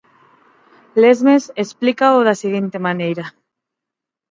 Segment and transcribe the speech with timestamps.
[1.03, 3.25] Lesmes explícao da seguinte maneira.